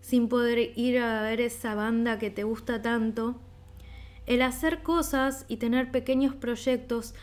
sin 0.00 0.28
poder 0.28 0.72
ir 0.78 0.98
a 0.98 1.22
ver 1.22 1.40
esa 1.40 1.74
banda 1.74 2.18
que 2.18 2.30
te 2.30 2.44
gusta 2.44 2.82
tanto, 2.82 3.40
el 4.26 4.42
hacer 4.42 4.82
cosas 4.82 5.44
y 5.48 5.56
tener 5.56 5.90
pequeños 5.90 6.34
proyectos 6.34 7.14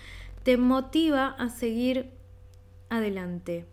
te 0.43 0.57
motiva 0.57 1.27
a 1.27 1.49
seguir 1.49 2.11
adelante. 2.89 3.65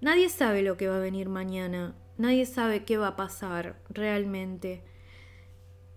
Nadie 0.00 0.28
sabe 0.30 0.62
lo 0.62 0.76
que 0.76 0.88
va 0.88 0.96
a 0.96 1.00
venir 1.00 1.28
mañana, 1.28 1.94
nadie 2.18 2.46
sabe 2.46 2.84
qué 2.84 2.96
va 2.96 3.08
a 3.08 3.16
pasar 3.16 3.80
realmente. 3.88 4.82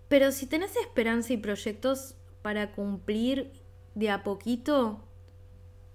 Pero 0.08 0.30
si 0.30 0.46
tenés 0.46 0.76
esperanza 0.76 1.32
y 1.32 1.38
proyectos 1.38 2.16
para 2.44 2.72
cumplir 2.72 3.50
de 3.94 4.10
a 4.10 4.22
poquito, 4.22 5.00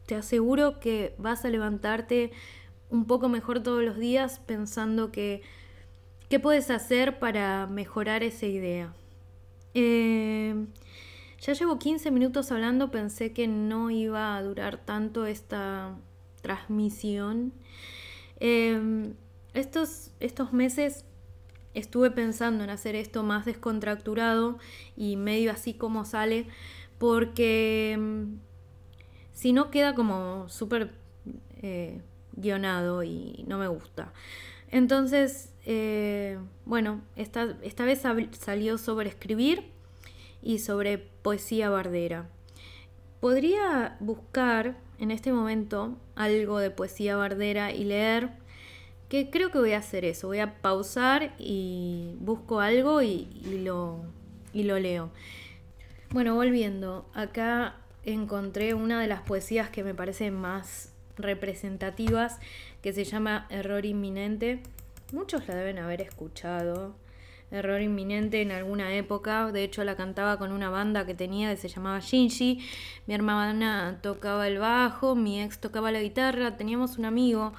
te 0.08 0.16
aseguro 0.16 0.80
que 0.80 1.14
vas 1.20 1.46
a 1.46 1.50
levantarte 1.50 2.32
un 2.90 3.06
poco 3.06 3.30
mejor 3.30 3.62
todos 3.62 3.84
los 3.84 4.00
días 4.00 4.40
pensando 4.40 5.12
que 5.12 5.44
qué 6.28 6.40
puedes 6.40 6.72
hacer 6.72 7.20
para 7.20 7.68
mejorar 7.68 8.24
esa 8.24 8.48
idea. 8.48 8.96
Eh, 9.76 10.56
ya 11.40 11.54
llevo 11.54 11.78
15 11.78 12.10
minutos 12.10 12.52
hablando, 12.52 12.90
pensé 12.90 13.32
que 13.32 13.48
no 13.48 13.92
iba 13.92 14.36
a 14.36 14.42
durar 14.42 14.84
tanto 14.84 15.28
esta 15.28 16.00
transmisión. 16.42 17.54
Em, 18.40 19.14
estos, 19.54 20.14
estos 20.20 20.52
meses 20.52 21.06
estuve 21.74 22.12
pensando 22.12 22.64
en 22.64 22.70
hacer 22.70 22.96
esto 22.96 23.24
más 23.24 23.46
descontracturado 23.46 24.58
y 24.96 25.16
medio 25.16 25.52
así 25.52 25.74
como 25.74 26.06
sale, 26.06 26.48
porque 26.98 27.92
em, 27.94 28.40
si 29.32 29.54
no 29.54 29.72
queda 29.72 29.96
como 29.96 30.50
súper 30.50 30.92
eh, 31.62 32.02
guionado 32.34 33.04
y 33.04 33.44
no 33.48 33.58
me 33.58 33.68
gusta. 33.68 34.12
Entonces, 34.72 35.54
eh, 35.66 36.38
bueno, 36.66 37.02
esta, 37.16 37.58
esta 37.64 37.86
vez 37.86 38.02
salió 38.32 38.78
sobre 38.78 39.10
escribir 39.10 39.72
y 40.42 40.60
sobre 40.60 40.98
poesía 40.98 41.70
bardera. 41.70 42.30
Podría 43.20 43.98
buscar 44.00 44.78
en 45.00 45.12
este 45.12 45.32
momento 45.32 45.98
algo 46.16 46.60
de 46.60 46.72
poesía 46.72 47.16
bardera 47.16 47.72
y 47.72 47.84
leer, 47.84 48.32
que 49.10 49.32
creo 49.32 49.52
que 49.52 49.58
voy 49.58 49.74
a 49.74 49.80
hacer 49.80 50.06
eso, 50.06 50.28
voy 50.28 50.40
a 50.40 50.62
pausar 50.62 51.34
y 51.40 52.14
busco 52.20 52.60
algo 52.60 53.02
y, 53.02 53.28
lo, 53.64 54.06
y 54.54 54.64
lo 54.64 54.80
leo. 54.80 55.10
Bueno, 56.12 56.36
volviendo, 56.36 57.10
acá 57.14 57.76
encontré 58.04 58.76
una 58.76 59.02
de 59.02 59.08
las 59.08 59.22
poesías 59.22 59.70
que 59.70 59.84
me 59.84 59.96
parecen 59.96 60.36
más 60.36 60.94
representativas, 61.18 62.40
que 62.82 62.94
se 62.94 63.04
llama 63.04 63.48
Error 63.50 63.86
Inminente. 63.86 64.62
Muchos 65.12 65.48
la 65.48 65.56
deben 65.56 65.80
haber 65.80 66.02
escuchado. 66.02 66.96
Error 67.52 67.82
inminente 67.82 68.44
en 68.44 68.52
alguna 68.52 68.94
época. 68.94 69.52
De 69.52 69.64
hecho, 69.64 69.84
la 69.84 69.96
cantaba 69.96 70.38
con 70.38 70.52
una 70.52 70.70
banda 70.70 71.08
que 71.08 71.16
tenía 71.16 71.50
que 71.50 71.58
se 71.58 71.68
llamaba 71.68 72.00
Shinji. 72.00 72.64
Mi 73.08 73.16
hermana 73.16 73.98
tocaba 74.04 74.48
el 74.48 74.60
bajo, 74.60 75.16
mi 75.16 75.42
ex 75.42 75.60
tocaba 75.60 75.92
la 75.92 76.00
guitarra. 76.00 76.58
Teníamos 76.58 77.00
un 77.00 77.06
amigo 77.06 77.54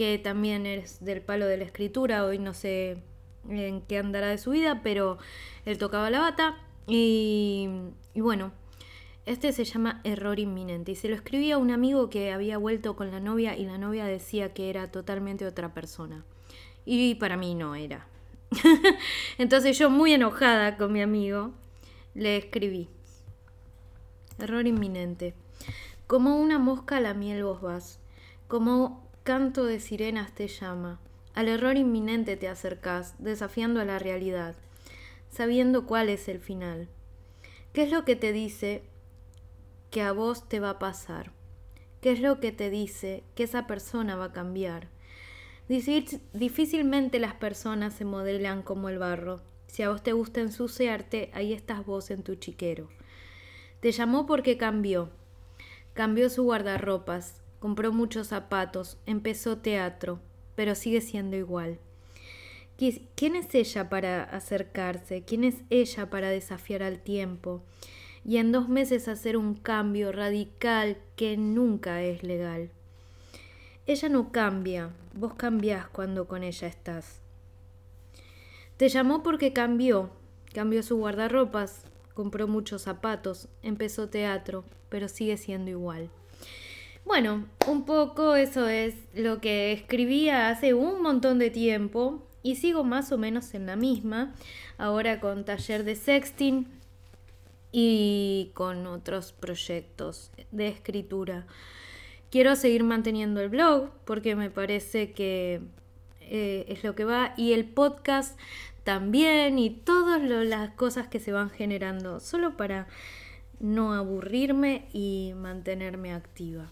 que 0.00 0.16
también 0.16 0.64
es 0.64 1.04
del 1.04 1.20
palo 1.20 1.44
de 1.44 1.58
la 1.58 1.64
escritura. 1.64 2.24
Hoy 2.24 2.38
no 2.38 2.54
sé 2.54 3.02
en 3.50 3.82
qué 3.82 3.98
andará 3.98 4.28
de 4.28 4.38
su 4.38 4.52
vida, 4.52 4.80
pero 4.82 5.18
él 5.66 5.76
tocaba 5.76 6.08
la 6.08 6.20
bata. 6.20 6.56
Y, 6.86 7.68
bueno, 8.14 8.50
este 9.26 9.52
se 9.52 9.64
llama 9.64 10.00
Error 10.04 10.38
Inminente 10.38 10.92
y 10.92 10.94
se 10.94 11.10
lo 11.10 11.14
escribía 11.14 11.56
a 11.56 11.58
un 11.58 11.70
amigo 11.70 12.08
que 12.08 12.32
había 12.32 12.56
vuelto 12.56 12.96
con 12.96 13.10
la 13.10 13.20
novia 13.20 13.58
y 13.58 13.66
la 13.66 13.76
novia 13.76 14.06
decía 14.06 14.54
que 14.54 14.70
era 14.70 14.90
totalmente 14.90 15.44
otra 15.44 15.74
persona. 15.74 16.24
Y 16.86 17.16
para 17.16 17.36
mí 17.36 17.54
no 17.54 17.74
era. 17.74 18.06
Entonces 19.36 19.78
yo 19.78 19.90
muy 19.90 20.14
enojada 20.14 20.78
con 20.78 20.94
mi 20.94 21.02
amigo 21.02 21.52
le 22.14 22.38
escribí. 22.38 22.88
Error 24.38 24.66
inminente. 24.66 25.34
Como 26.06 26.40
una 26.40 26.58
mosca 26.58 26.96
a 26.96 27.00
la 27.00 27.12
miel 27.12 27.44
vos 27.44 27.60
vas, 27.60 28.00
como 28.48 29.09
canto 29.22 29.64
de 29.64 29.80
sirenas 29.80 30.34
te 30.34 30.48
llama. 30.48 30.98
Al 31.34 31.48
error 31.48 31.76
inminente 31.76 32.36
te 32.36 32.48
acercás, 32.48 33.14
desafiando 33.18 33.80
a 33.80 33.84
la 33.84 33.98
realidad, 33.98 34.56
sabiendo 35.30 35.86
cuál 35.86 36.08
es 36.08 36.28
el 36.28 36.40
final. 36.40 36.88
¿Qué 37.72 37.82
es 37.82 37.92
lo 37.92 38.04
que 38.04 38.16
te 38.16 38.32
dice 38.32 38.82
que 39.90 40.02
a 40.02 40.12
vos 40.12 40.48
te 40.48 40.58
va 40.58 40.70
a 40.70 40.78
pasar? 40.78 41.32
¿Qué 42.00 42.12
es 42.12 42.20
lo 42.20 42.40
que 42.40 42.50
te 42.50 42.70
dice 42.70 43.22
que 43.34 43.44
esa 43.44 43.66
persona 43.66 44.16
va 44.16 44.26
a 44.26 44.32
cambiar? 44.32 44.88
Difícilmente 45.68 47.20
las 47.20 47.34
personas 47.34 47.94
se 47.94 48.04
modelan 48.04 48.62
como 48.62 48.88
el 48.88 48.98
barro. 48.98 49.42
Si 49.68 49.84
a 49.84 49.90
vos 49.90 50.02
te 50.02 50.12
gusta 50.12 50.40
ensuciarte, 50.40 51.30
ahí 51.32 51.52
estás 51.52 51.86
vos 51.86 52.10
en 52.10 52.24
tu 52.24 52.34
chiquero. 52.34 52.88
Te 53.78 53.92
llamó 53.92 54.26
porque 54.26 54.56
cambió. 54.56 55.10
Cambió 55.92 56.28
su 56.28 56.42
guardarropas, 56.42 57.39
compró 57.60 57.92
muchos 57.92 58.26
zapatos, 58.26 58.98
empezó 59.06 59.58
teatro, 59.58 60.18
pero 60.56 60.74
sigue 60.74 61.00
siendo 61.00 61.36
igual. 61.36 61.78
¿Quién 63.14 63.36
es 63.36 63.54
ella 63.54 63.90
para 63.90 64.24
acercarse? 64.24 65.22
¿Quién 65.22 65.44
es 65.44 65.56
ella 65.68 66.08
para 66.08 66.30
desafiar 66.30 66.82
al 66.82 66.98
tiempo? 66.98 67.62
Y 68.24 68.38
en 68.38 68.52
dos 68.52 68.68
meses 68.70 69.06
hacer 69.06 69.36
un 69.36 69.54
cambio 69.54 70.12
radical 70.12 70.96
que 71.14 71.36
nunca 71.36 72.02
es 72.02 72.22
legal. 72.22 72.70
Ella 73.86 74.08
no 74.08 74.32
cambia, 74.32 74.90
vos 75.12 75.34
cambiás 75.34 75.88
cuando 75.88 76.26
con 76.26 76.42
ella 76.42 76.68
estás. 76.68 77.20
Te 78.78 78.88
llamó 78.88 79.22
porque 79.22 79.52
cambió, 79.52 80.10
cambió 80.54 80.82
su 80.82 80.96
guardarropas, 80.96 81.84
compró 82.14 82.48
muchos 82.48 82.82
zapatos, 82.82 83.48
empezó 83.62 84.08
teatro, 84.08 84.64
pero 84.88 85.08
sigue 85.08 85.36
siendo 85.36 85.70
igual. 85.70 86.10
Bueno, 87.04 87.46
un 87.66 87.84
poco 87.84 88.36
eso 88.36 88.68
es 88.68 88.94
lo 89.14 89.40
que 89.40 89.72
escribía 89.72 90.48
hace 90.48 90.74
un 90.74 91.02
montón 91.02 91.38
de 91.38 91.50
tiempo 91.50 92.26
y 92.42 92.56
sigo 92.56 92.84
más 92.84 93.12
o 93.12 93.18
menos 93.18 93.54
en 93.54 93.66
la 93.66 93.76
misma, 93.76 94.34
ahora 94.78 95.20
con 95.20 95.44
taller 95.44 95.84
de 95.84 95.96
sexting 95.96 96.68
y 97.72 98.50
con 98.54 98.86
otros 98.86 99.32
proyectos 99.32 100.30
de 100.50 100.68
escritura. 100.68 101.46
Quiero 102.30 102.54
seguir 102.54 102.84
manteniendo 102.84 103.40
el 103.40 103.48
blog 103.48 103.90
porque 104.04 104.36
me 104.36 104.50
parece 104.50 105.12
que 105.12 105.60
eh, 106.20 106.64
es 106.68 106.84
lo 106.84 106.94
que 106.94 107.04
va 107.04 107.34
y 107.36 107.52
el 107.52 107.64
podcast 107.64 108.38
también 108.84 109.58
y 109.58 109.70
todas 109.70 110.22
las 110.22 110.70
cosas 110.70 111.08
que 111.08 111.18
se 111.18 111.32
van 111.32 111.50
generando 111.50 112.20
solo 112.20 112.56
para 112.56 112.86
no 113.58 113.94
aburrirme 113.94 114.88
y 114.92 115.32
mantenerme 115.36 116.12
activa. 116.12 116.70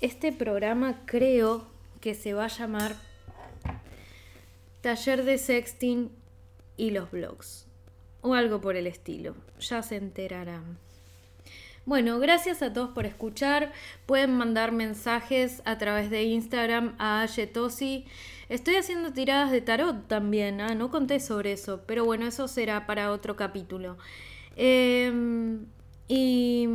Este 0.00 0.32
programa 0.32 1.02
creo 1.06 1.66
que 2.00 2.14
se 2.14 2.32
va 2.32 2.46
a 2.46 2.48
llamar 2.48 2.96
Taller 4.80 5.24
de 5.24 5.36
Sexting 5.36 6.10
y 6.76 6.90
los 6.90 7.10
blogs 7.10 7.66
o 8.22 8.34
algo 8.34 8.60
por 8.60 8.76
el 8.76 8.86
estilo. 8.86 9.34
Ya 9.58 9.82
se 9.82 9.96
enterarán. 9.96 10.78
Bueno, 11.86 12.18
gracias 12.18 12.62
a 12.62 12.72
todos 12.72 12.90
por 12.90 13.06
escuchar. 13.06 13.72
Pueden 14.06 14.36
mandar 14.36 14.72
mensajes 14.72 15.62
a 15.64 15.78
través 15.78 16.10
de 16.10 16.24
Instagram 16.24 16.94
a 16.98 17.26
Yetosi. 17.26 18.06
Estoy 18.48 18.76
haciendo 18.76 19.12
tiradas 19.12 19.50
de 19.50 19.60
tarot 19.60 20.06
también, 20.06 20.60
¿ah? 20.60 20.74
no 20.74 20.90
conté 20.90 21.20
sobre 21.20 21.52
eso, 21.52 21.82
pero 21.86 22.04
bueno, 22.04 22.26
eso 22.26 22.48
será 22.48 22.86
para 22.86 23.10
otro 23.10 23.36
capítulo. 23.36 23.96
Em, 24.56 25.66
y 26.08 26.68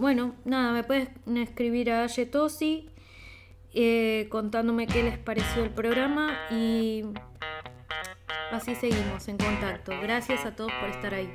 bueno, 0.00 0.34
nada, 0.44 0.72
me 0.72 0.82
pueden 0.82 1.10
escribir 1.36 1.90
a 1.90 2.06
Yetosi 2.06 2.90
eh, 3.72 4.26
contándome 4.30 4.86
qué 4.86 5.02
les 5.02 5.18
pareció 5.18 5.62
el 5.62 5.70
programa 5.70 6.36
y 6.50 7.04
así 8.50 8.74
seguimos 8.74 9.28
en 9.28 9.36
contacto. 9.36 9.92
Gracias 10.02 10.44
a 10.44 10.56
todos 10.56 10.72
por 10.80 10.88
estar 10.88 11.14
ahí. 11.14 11.30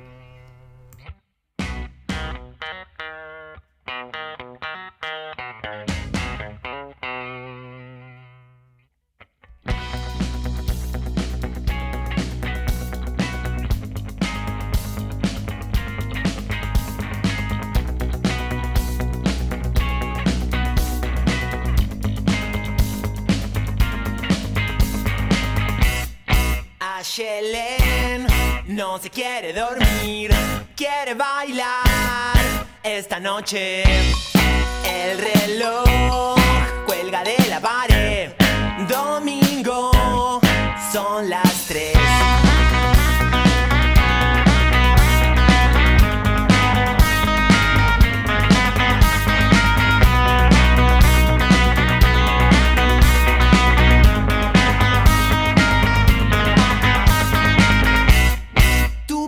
No 28.96 29.02
se 29.02 29.10
quiere 29.10 29.52
dormir, 29.52 30.30
quiere 30.74 31.12
bailar 31.12 32.32
esta 32.82 33.20
noche. 33.20 33.82
El 34.84 35.18
reloj 35.18 36.38
cuelga 36.86 37.22
de 37.22 37.36
la 37.50 37.60
pared. 37.60 38.30
Domingo 38.88 40.40
son 40.90 41.28
las 41.28 41.66
tres. 41.68 41.95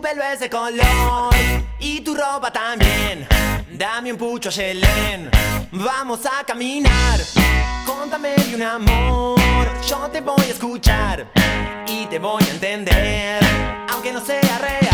Pelo 0.09 0.23
es 0.23 0.41
de 0.41 0.49
color 0.49 1.35
y 1.79 2.01
tu 2.01 2.15
ropa 2.15 2.51
también. 2.51 3.27
Dame 3.71 4.13
un 4.13 4.19
pucho, 4.19 4.51
Shelen. 4.51 5.31
Vamos 5.73 6.21
a 6.25 6.45
caminar. 6.45 7.21
Contame 7.85 8.35
de 8.35 8.55
un 8.55 8.63
amor. 8.63 9.39
Yo 9.87 10.09
te 10.11 10.21
voy 10.21 10.41
a 10.41 10.51
escuchar 10.51 11.27
y 11.87 12.07
te 12.07 12.19
voy 12.19 12.43
a 12.43 12.51
entender, 12.51 13.41
aunque 13.91 14.13
no 14.13 14.25
sea 14.25 14.59
real. 14.59 14.89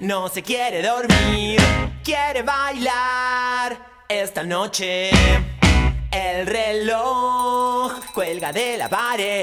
No 0.00 0.28
se 0.28 0.42
quiere 0.42 0.82
dormir, 0.82 1.60
quiere 2.04 2.42
bailar 2.42 4.04
esta 4.08 4.42
noche. 4.42 5.10
El 6.10 6.46
reloj 6.46 7.92
cuelga 8.14 8.52
de 8.52 8.76
la 8.76 8.88
pared. 8.88 9.42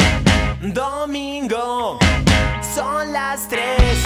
Domingo 0.61 1.99
son 2.73 3.11
las 3.11 3.47
tres. 3.47 4.03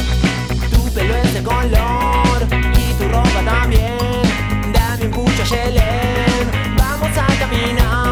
Tu 0.72 0.94
pelo 0.94 1.16
es 1.16 1.34
de 1.34 1.44
color 1.44 2.48
y 2.52 2.94
tu 2.94 3.08
ropa 3.10 3.44
también. 3.46 4.72
Dame 4.74 5.06
un 5.06 5.12
pucho, 5.12 5.44
Shelen. 5.46 6.76
Vamos 6.78 7.18
a 7.18 7.28
caminar. 7.40 8.07